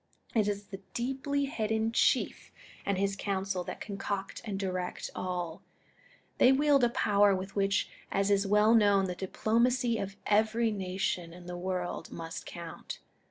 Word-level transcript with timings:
It 0.33 0.47
is 0.47 0.63
the 0.63 0.81
deeply 0.95 1.45
hidden 1.45 1.91
Chief 1.91 2.51
and 2.87 2.97
his 2.97 3.15
Council 3.15 3.63
that 3.65 3.79
concoct 3.79 4.41
and 4.43 4.59
direct 4.59 5.11
all. 5.13 5.61
They 6.39 6.51
wield 6.51 6.83
a 6.83 6.89
power 6.89 7.35
with 7.35 7.55
which, 7.55 7.87
as 8.11 8.31
is 8.31 8.47
well 8.47 8.73
known, 8.73 9.05
the 9.05 9.15
dii^lomacy 9.15 10.01
of 10.01 10.15
every 10.25 10.71
nation 10.71 11.33
in 11.33 11.45
the 11.45 11.55
world 11.55 12.11
must 12.11 12.47
count. 12.47 12.97